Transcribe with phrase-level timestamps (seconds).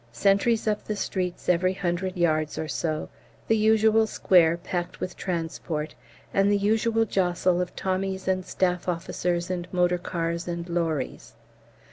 [0.11, 3.07] Sentries up the streets every hundred yards or so;
[3.47, 5.93] the usual square packed with transport,
[6.33, 11.35] and the usual jostle of Tommies and staff officers and motor cars and lorries.